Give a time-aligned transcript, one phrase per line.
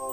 [0.00, 0.06] हो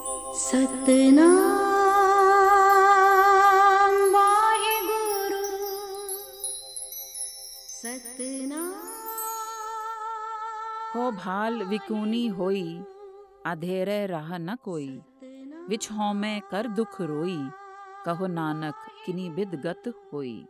[11.12, 12.84] भाल विकूनी होई
[13.46, 15.02] अधेरे राह न कोई।
[15.70, 17.50] विच हों मैं कर दुख रोई
[18.06, 18.76] कहो नानक
[19.06, 20.48] किनी बिद गत होई।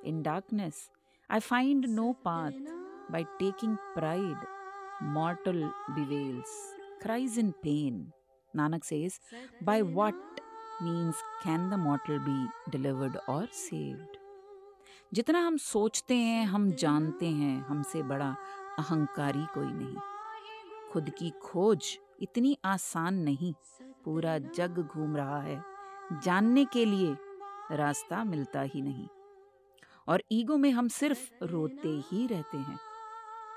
[0.05, 0.96] In darkness,
[1.29, 2.54] I find no path.
[3.09, 4.37] By taking pride,
[5.01, 6.49] mortal bewails,
[7.01, 8.11] cries in pain.
[8.54, 9.19] Nanak says,
[9.61, 10.15] By what
[10.82, 12.37] means can the mortal be
[12.69, 14.18] delivered or saved?
[15.13, 18.29] जितना हम सोचते हैं हम जानते हैं हमसे बड़ा
[18.79, 19.97] अहंकारी कोई नहीं
[20.93, 23.54] खुद की खोज इतनी आसान नहीं
[24.05, 25.61] पूरा जग घूम रहा है
[26.23, 27.15] जानने के लिए
[27.77, 29.07] रास्ता मिलता ही नहीं
[30.07, 32.80] और ईगो में हम सिर्फ़ रोते ही रहते हैं।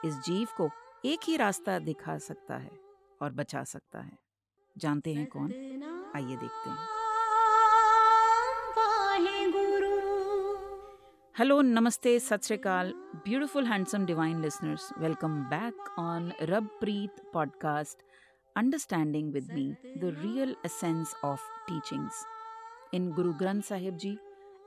[0.05, 0.71] इस जीव को
[1.05, 2.71] एक ही रास्ता दिखा सकता है
[3.23, 4.19] और बचा सकता है।
[4.79, 5.53] जानते हैं कौन?
[6.17, 6.79] आइए देखते हैं।
[11.39, 14.91] हेलो, नमस्ते, Sat Sri Akal, beautiful, handsome, divine listeners.
[14.99, 17.99] Welcome back on Rab Preet podcast,
[18.57, 22.27] understanding with me, the real essence of teachings.
[22.95, 24.19] In Guru Granth Sahib ji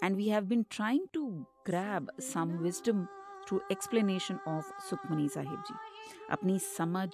[0.03, 1.23] and we have been trying to
[1.65, 3.07] grab some wisdom
[3.47, 5.75] through explanation of Sukhmani Sahib Ji.
[6.31, 7.09] अपनी समझ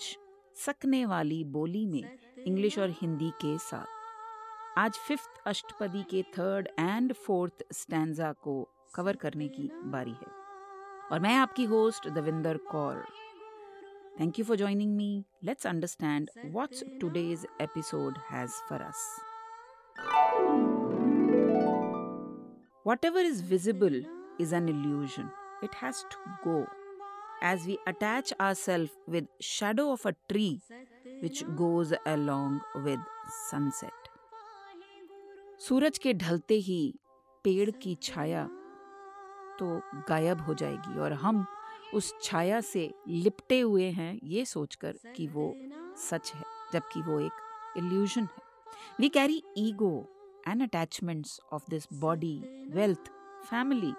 [0.66, 2.18] सकने वाली बोली में
[2.48, 9.16] English और हिंदी के साथ। आज फिफ्थ अष्टपदी के थर्ड एंड फोर्थ स्टैंजा को कवर
[9.16, 10.38] करने की बारी है।
[11.12, 13.06] और मैं आपकी host Davinder Kaur
[14.20, 19.06] thank you for joining me let's understand what's today's episode has for us
[22.90, 24.02] Whatever is visible
[24.40, 25.30] is an illusion.
[25.62, 26.66] It has to go.
[27.40, 30.60] As we attach ourselves with shadow of a tree
[31.20, 33.00] which goes along with
[33.52, 34.10] sunset.
[35.68, 36.82] सूरज के ढलते ही
[37.44, 38.44] पेड़ की छाया
[39.60, 41.46] तो गायब हो जाएगी और हम
[41.94, 45.54] उस छाया से लिपटे हुए हैं ये सोचकर कि वो
[46.10, 48.48] सच है जबकि वो एक इल्यूजन है
[49.00, 49.92] we carry ego
[50.47, 52.43] and attachments of this body,
[52.73, 53.11] wealth,
[53.45, 53.95] family,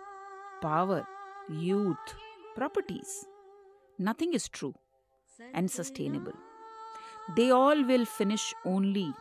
[0.61, 1.05] power,
[1.49, 2.15] youth,
[2.55, 3.25] properties.
[3.97, 4.73] Nothing is true
[5.53, 6.33] and sustainable.
[7.35, 9.13] They all will finish only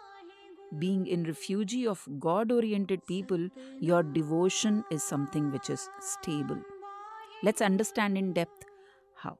[0.79, 3.49] being in refugee of God oriented people,
[3.81, 6.61] your devotion is something which is stable.
[7.43, 8.65] Let's understand in depth
[9.23, 9.39] how.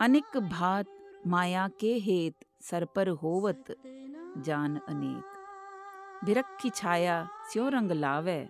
[0.00, 0.86] Anik भात
[1.27, 3.65] माया के हेत sir पर होवत
[4.37, 8.47] जान अनेक। बिरक की छाया स्यो रंग लावे,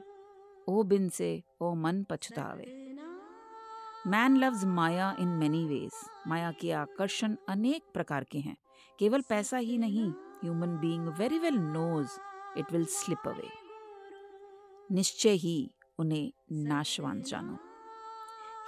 [0.67, 2.66] ओ बिन से ओ मन पछतावे।
[4.07, 5.91] Man loves maya in many ways
[6.28, 8.56] माया के आकर्षण अनेक प्रकार के हैं।
[9.00, 10.09] केवल पैसा ही नहीं
[10.44, 12.17] human being very well knows
[12.57, 13.50] it will slip away
[14.90, 15.69] निश्चय ही
[16.00, 16.31] उन्हें
[16.63, 17.57] नाशवान जानो।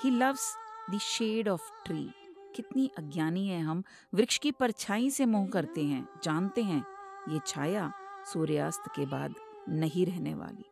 [0.04, 0.56] He loves
[0.90, 2.10] the shade of tree
[2.56, 3.84] कितनी अज्ञानी है हम।
[4.14, 6.84] वृक्ष की परछाई से मोह करते हैं, जानते हैं,
[7.30, 7.92] ये छाया
[8.34, 9.36] सूर्यास्त के बाद
[9.70, 10.66] नहीं रहने वाली।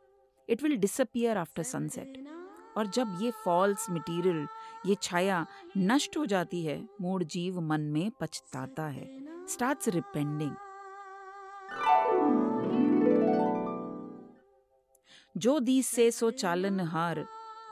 [0.49, 2.27] It will disappear after sunset
[2.77, 4.47] और जब ये फॉल्स मटेरियल
[4.85, 5.45] ये छाया
[5.77, 9.07] नष्ट हो जाती है मूड जीव मन में पछताता है।
[9.47, 10.55] स्टार्ट्स रिपेंडिंग
[15.35, 17.25] जो दीस से सो चालन हार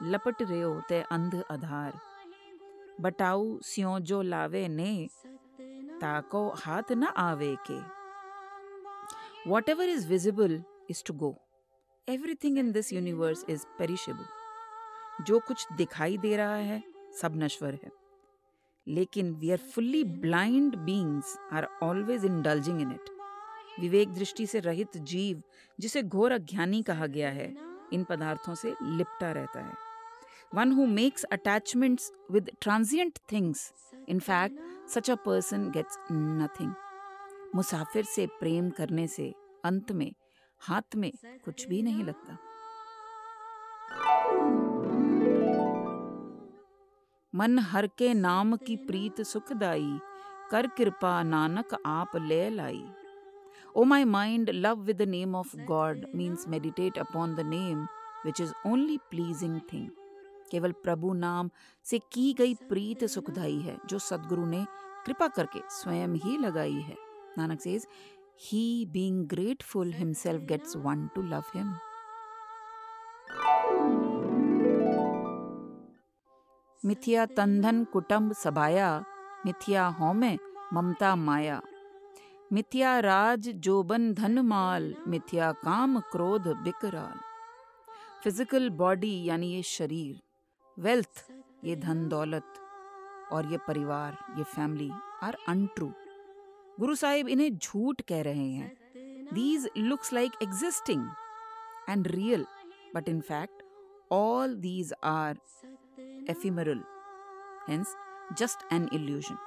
[0.04, 2.00] लपट रहे ते अंध आधार।
[3.02, 5.10] बटाऊ स्यों जो लावे ने,
[6.02, 7.80] ताको हाथ न आवे के।
[9.70, 11.36] Whatever is visible is to go
[12.10, 14.26] everything in this universe is perishable
[15.24, 16.84] जो कुछ दिखाई दे रहा है,
[17.22, 17.92] सब नश्वर है।
[18.88, 23.10] लेकिन we are fully blind beings are always indulging in it
[23.80, 25.44] विवेक दृष्टि से रहित जीव,
[25.80, 27.56] जिसे घोर अज्ञानी कहा गया है,
[27.94, 29.91] इन पदार्थों से लिपटा रहता है।
[30.52, 33.74] One who makes attachments with transient things.
[34.08, 34.54] In fact,
[34.86, 36.74] such a person gets nothing.
[37.56, 39.34] मुसाफिर से प्रेम करने से
[39.66, 40.12] अंत में
[40.62, 41.12] हाथ में
[41.46, 42.38] कुछ भी नहीं लगता
[47.36, 50.00] मन हर के नाम की प्रीत सुखदाई
[50.52, 52.84] कर कृपा नानक आप ले लाई
[53.76, 57.88] O my mind, love with the name of God means meditate upon the name
[58.24, 59.90] which is only pleasing thing.
[60.52, 61.50] केवल प्रभु नाम
[61.86, 64.66] से की गई प्रीत सुखदाई है, जो सदगुरु ने
[65.06, 66.96] कृपा करके स्वयं ही लगाई है।
[67.38, 67.88] Nanak says
[68.42, 71.74] he being grateful himself gets one to love him
[76.82, 79.04] मिथ्या तंधन कुटुंब सबाया
[79.46, 80.38] मिथ्या हौमे
[80.74, 81.62] ममता माया।
[82.54, 87.20] मिथ्या राज जोबन धन माल, मिथ्या काम क्रोध बिकराल।
[88.24, 90.20] फ़िज़िकल बॉडी यानी ये शरीर।
[90.82, 91.26] वेल्थ
[91.64, 92.54] ये धन, दौलत
[93.32, 94.90] और ये परिवार, ये family
[95.24, 95.92] are untrue
[96.80, 98.72] Guru Sahib इन्हें झूठ कह रहे हैं।
[99.34, 101.04] These looks like existing
[101.90, 102.46] and real
[102.96, 103.64] but in fact
[104.12, 105.38] all these are
[106.30, 106.82] ephemeral
[107.70, 107.96] hence
[108.40, 109.38] just an illusion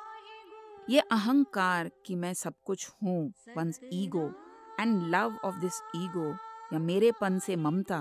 [0.91, 4.27] ये अहंकार कि मैं सब कुछ हूँ one's ego
[4.81, 6.29] and love of this ego
[6.73, 8.01] या मेरेपन से ममता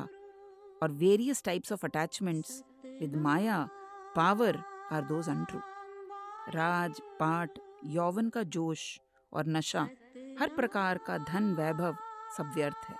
[0.83, 2.63] और various types of attachments
[3.03, 3.69] with maya
[4.15, 4.57] power
[4.91, 5.59] are those untrue
[6.49, 9.01] राज पाठ यौवन का जोश
[9.33, 9.81] और नशा
[10.39, 11.97] हर प्रकार का धन वैभव
[12.37, 12.95] सब व्यर्थ है।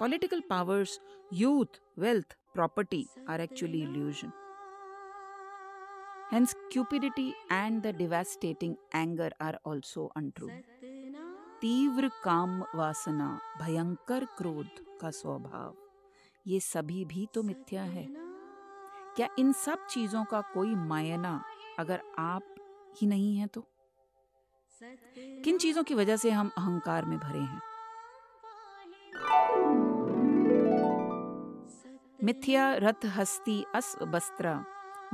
[0.00, 1.00] Political powers
[1.32, 4.32] youth wealth property are actually illusion
[6.32, 10.50] Hence, cupidity and the devastating anger are also untrue.
[11.60, 15.76] तीव्र काम वासना भयंकर क्रोध का स्वभाव।
[16.46, 18.25] ये सभी भी तो मिथ्या है।
[19.16, 21.44] क्या इन सब चीज़ों का कोई मायना
[21.78, 22.42] अगर आप
[22.96, 23.60] ही नहीं है तो?
[25.44, 27.62] किन चीज़ों की वजह से हम अहंकार में भरे हैं?
[32.24, 34.64] मिथ्या रथ हस्ती अस बस्त्रा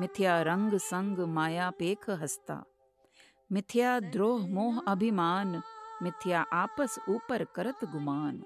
[0.00, 2.64] मिथ्या रंग संग माया पेख हस्ता।
[3.52, 5.62] मिथ्या द्रोह मोह अभिमान।
[6.02, 8.44] मिथ्या आपस ऊपर करत गुमान।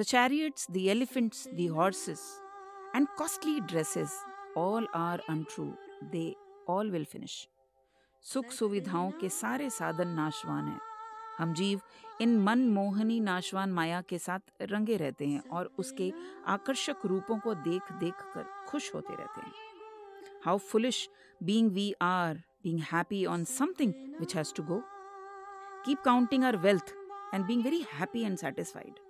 [0.00, 2.18] The chariots, the elephants, the horses,
[2.94, 4.12] and costly dresses,
[4.56, 5.76] all are untrue.
[6.12, 6.36] They
[6.66, 7.46] all will finish.
[8.24, 10.80] सुख सुविधाओं के सारे साधन नाशवान हैं
[11.38, 11.80] हम जीव
[12.20, 16.12] इन मन मोहनी नाशवान माया के साथ रंगे रहते हैं और उसके
[16.54, 19.52] आकर्षक रूपों को देख देख कर खुश होते रहते हैं
[20.44, 21.08] how foolish
[21.40, 24.82] being we are being happy on something which has to go
[25.84, 26.94] keep counting our wealth
[27.34, 29.07] and being very happy and satisfied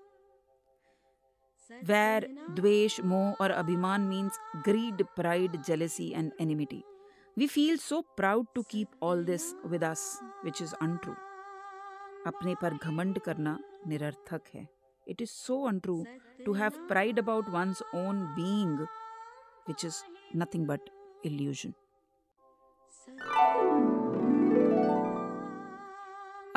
[1.70, 6.82] वैर, द्वेष, मोह और अभिमान means greed pride jealousy and enmity
[7.36, 10.04] we feel so proud to keep all this with us
[10.44, 11.12] which is untrue
[12.26, 14.66] अपने पर घमंड करना निरर्थक है।
[15.06, 16.04] It is so untrue
[16.44, 18.80] to have pride about one's own being
[19.68, 20.02] which is
[20.36, 20.90] nothing but
[21.26, 21.72] illusion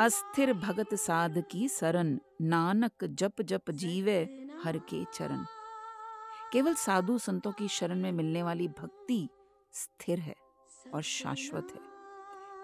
[0.00, 5.44] अस्थिर भगत साध की सरन नानक जप जप जीवे हर के चरण।
[6.52, 9.28] केवल साधु संतों की शरण में मिलने वाली भक्ति
[9.72, 10.34] स्थिर है
[10.94, 11.80] और शाश्वत है।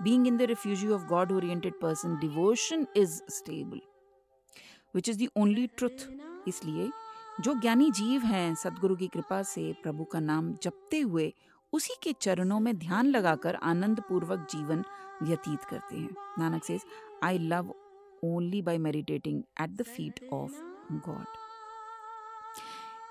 [0.03, 3.81] Being in the refugee of God oriented person devotion is stable
[4.95, 6.07] which is the only truth
[6.49, 6.91] इसलिए
[7.41, 11.33] जो ज्ञानी जीव हैं, सदगुरु की कृपा से प्रभु का नाम जपते हुए
[11.73, 14.85] उसी के चरणों में ध्यान लगाकर आनंद पूर्वक जीवन
[15.23, 16.85] व्यतीत करते हैं। Nanak says
[17.23, 17.75] I love
[18.25, 20.53] only by meditating at the feet of
[21.07, 21.27] God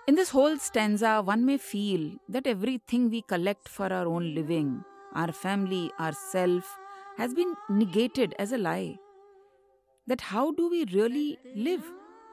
[0.08, 4.84] In this whole stanza, one may feel that everything we collect for our own living,
[5.14, 6.76] our family, our self,
[7.16, 8.98] has been negated as a lie.
[10.06, 11.84] That how do we really live?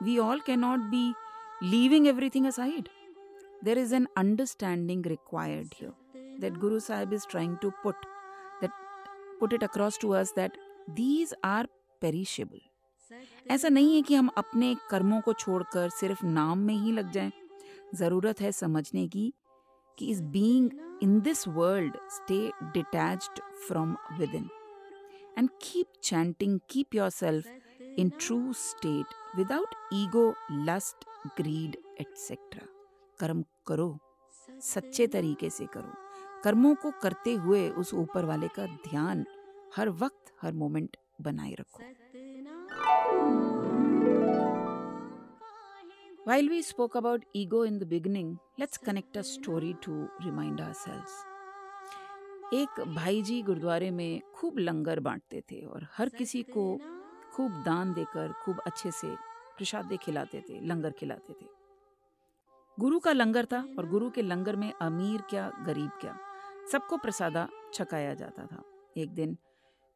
[0.02, 1.14] We all cannot be
[1.62, 2.90] leaving everything aside.
[3.62, 5.94] There is an understanding required here
[6.40, 7.96] that Guru Sahib is trying to put
[8.62, 8.72] that
[9.40, 10.58] put it across to us that
[10.96, 11.66] these are
[12.02, 12.62] perishable.
[13.52, 17.32] ऐसा नहीं है कि हम अपने कर्मों को छोड़कर सिर्फ नाम में ही लग जाएं
[17.95, 19.33] ज़रूरत है समझने की
[19.99, 20.71] कि इस being
[21.03, 23.97] in this world stay detached from
[24.35, 24.49] within
[25.39, 27.47] and keep chanting keep yourself
[27.99, 31.05] in true state without ego lust
[31.37, 32.67] greed etcetera
[33.19, 33.99] कर्म करो,
[34.63, 35.93] सच्चे तरीके से करो।
[36.45, 39.25] कर्मों को करते हुए उस ऊपर वाले का ध्यान
[39.77, 41.83] हर वक्त, हर मोमेंट बनाए रखो।
[46.27, 51.13] While we spoke about ego in the beginning, let's connect a story to remind ourselves.
[52.55, 56.65] एक भाई जी गुरुद्वारे में खूब लंगर बांटते थे और हर किसी को
[57.35, 59.15] खूब दान देकर खूब अच्छे से
[59.59, 61.47] प्रसादे खिलाते थे लंगर खिलाते थे
[62.79, 66.19] गुरु का लंगर था और गुरु के लंगर में अमीर क्या गरीब क्या
[66.73, 68.63] सबको प्रसादा छकाया जाता था
[68.97, 69.37] एक दिन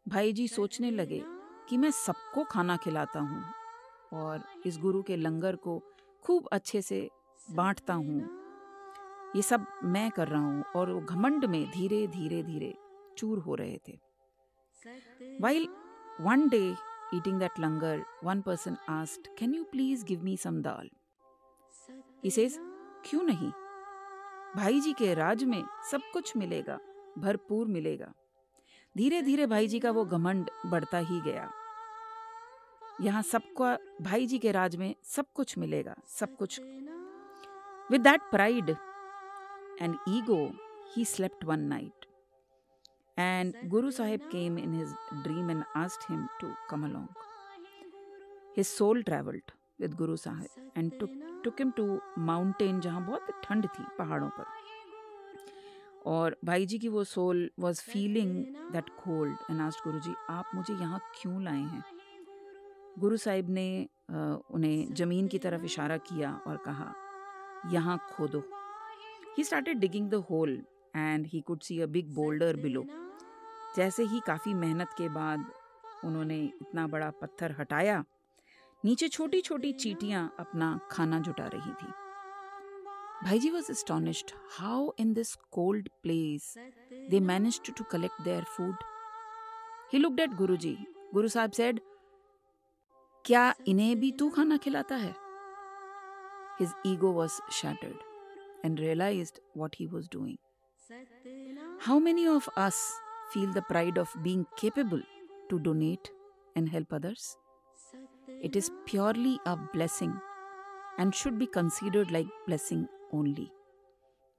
[0.07, 1.23] भाई जी सोचने लगे
[1.69, 3.45] कि मैं सबको खाना खिलाता हूँ
[4.13, 5.83] और इस गुरु के लंगर को
[6.25, 7.09] खूब अच्छे से
[7.49, 8.21] बांटता हूँ।
[9.37, 12.75] ये सब मैं कर रहा हूँ और वो घमंड में धीरे धीरे धीरे
[13.19, 13.99] चूर हो रहे थे।
[15.41, 15.69] While
[16.21, 16.65] one day
[17.15, 20.91] eating that langar one person asked can you please give me some dal
[22.27, 22.59] says
[23.05, 23.51] क्यों नहीं?
[24.57, 26.79] भाई जी के राज में सब कुछ मिलेगा,
[27.19, 28.13] भरपूर मिलेगा।
[28.97, 31.51] धीरे धीरे भाई जी का वो घमंड बढ़ता ही गया।
[33.01, 36.61] यहाँ सबका, भाई जी के राज में सब कुछ मिलेगा, सब कुछ।
[37.91, 38.71] With that pride
[39.83, 40.45] and ego
[40.95, 42.07] he slept one night
[43.19, 47.07] and Guru Sahib came in his dream and asked him to come along
[48.57, 49.51] his soul travelled
[49.81, 54.45] with Guru Sahib and took him to mountain जहाँ बहुत ठंड थी पहाड़ों पर।
[56.07, 58.35] और भाई जी की वो soul was feeling
[58.73, 61.85] that cold and asked Guru ji, आप मुझे यहाँ क्यों लाए हैं?
[62.99, 63.69] गुरु साहिब ने
[64.11, 66.93] उन्हें ज़मीन की तरफ़ इशारा किया और कहा,
[67.73, 68.43] यहाँ खोदो।
[69.37, 70.59] He started digging the hole
[70.95, 72.85] and he could see a big boulder below
[73.77, 75.45] जैसे ही काफ़ी मेहनत के बाद
[76.05, 78.05] उन्होंने इतना बड़ा पत्थर हटाया,
[78.85, 81.93] नीचे छोटी छोटी चीटियाँ अपना खाना जुटा रही थी।
[83.25, 86.55] Bhaiji was astonished how in this cold place
[87.11, 88.85] they manage to collect their food
[89.93, 90.77] he looked at Guru ji
[91.15, 91.81] Guru साहब सेड
[93.25, 95.15] क्या इन्हें भी तू खाना खिलाता है
[96.59, 97.99] His ego was shattered
[98.65, 100.39] and realized what he was doing.
[101.79, 102.79] How many of us
[103.33, 105.03] feel the pride of being capable
[105.51, 106.11] to donate
[106.57, 107.37] and help others?
[108.43, 110.15] It is purely a blessing
[110.99, 113.53] and should be considered like blessing only.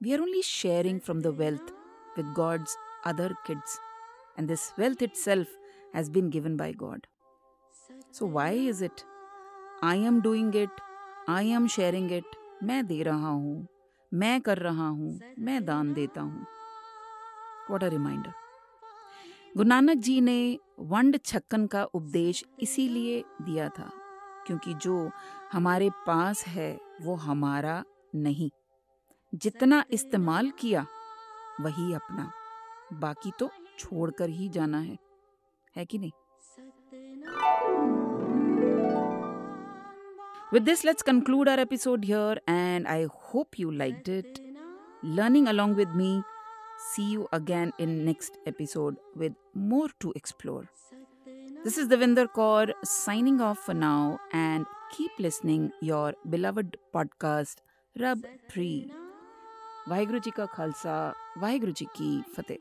[0.02, 1.72] We are only sharing from the wealth
[2.16, 3.78] with God's other kids,
[4.36, 5.48] and this wealth itself
[5.94, 7.06] has been given by God.
[8.14, 9.00] So, why is it
[9.84, 10.70] I am doing it
[11.28, 12.24] I am sharing it
[12.62, 13.66] मैं दे रहा हूँ.
[14.14, 15.20] मैं कर रहा हूँ.
[15.38, 16.46] मैं दान देता हूँ.
[17.70, 18.32] What a reminder
[19.56, 23.90] Guru Nanak ji ने वंड छक्कन का उपदेश इसीलिए दिया था
[24.46, 25.10] क्योंकि जो
[25.52, 28.50] हमारे पास है वो हमारा नहीं।
[29.34, 30.86] जितना इस्तेमाल किया
[31.60, 32.30] वही अपना।
[32.92, 34.98] बाकी तो छोड़कर ही जाना है।
[35.76, 36.10] है कि नहीं?
[40.52, 44.40] With this, let's conclude our episode here, and I hope you liked it.
[45.02, 46.24] Learning along with me.
[46.92, 50.68] See you again in next episode with more to explore.
[51.62, 57.58] This is Devinder Kaur signing off for now and keep listening your beloved podcast
[57.98, 58.90] Rab Pri.
[59.86, 62.58] Vaheguru ka Khalsa, Vaheguru ki Fateh.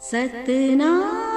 [0.00, 1.27] सत्य